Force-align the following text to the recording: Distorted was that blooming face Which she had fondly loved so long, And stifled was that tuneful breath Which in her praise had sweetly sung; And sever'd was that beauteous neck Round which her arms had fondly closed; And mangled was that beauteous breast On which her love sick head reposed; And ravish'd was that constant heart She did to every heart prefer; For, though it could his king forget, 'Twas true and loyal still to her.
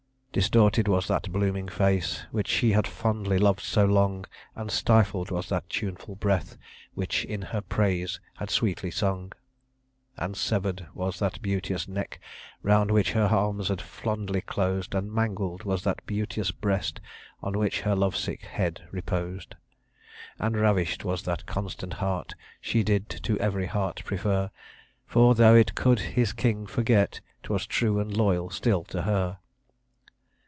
Distorted 0.33 0.87
was 0.87 1.09
that 1.09 1.29
blooming 1.29 1.67
face 1.67 2.21
Which 2.31 2.47
she 2.47 2.71
had 2.71 2.87
fondly 2.87 3.37
loved 3.37 3.59
so 3.59 3.83
long, 3.83 4.23
And 4.55 4.71
stifled 4.71 5.29
was 5.29 5.49
that 5.49 5.67
tuneful 5.67 6.15
breath 6.15 6.55
Which 6.93 7.25
in 7.25 7.41
her 7.41 7.59
praise 7.59 8.21
had 8.37 8.49
sweetly 8.49 8.91
sung; 8.91 9.33
And 10.15 10.37
sever'd 10.37 10.87
was 10.93 11.19
that 11.19 11.41
beauteous 11.41 11.85
neck 11.89 12.21
Round 12.63 12.91
which 12.91 13.11
her 13.11 13.25
arms 13.25 13.67
had 13.67 13.81
fondly 13.81 14.39
closed; 14.39 14.95
And 14.95 15.11
mangled 15.11 15.63
was 15.65 15.83
that 15.83 15.99
beauteous 16.05 16.51
breast 16.51 17.01
On 17.43 17.57
which 17.59 17.81
her 17.81 17.93
love 17.93 18.15
sick 18.15 18.43
head 18.45 18.87
reposed; 18.89 19.55
And 20.39 20.55
ravish'd 20.55 21.03
was 21.03 21.23
that 21.23 21.45
constant 21.45 21.95
heart 21.95 22.35
She 22.61 22.83
did 22.83 23.09
to 23.09 23.37
every 23.41 23.65
heart 23.65 24.01
prefer; 24.05 24.49
For, 25.05 25.35
though 25.35 25.55
it 25.55 25.75
could 25.75 25.99
his 25.99 26.31
king 26.31 26.67
forget, 26.67 27.19
'Twas 27.43 27.67
true 27.67 27.99
and 27.99 28.15
loyal 28.15 28.49
still 28.49 28.85
to 28.85 29.01
her. 29.01 29.39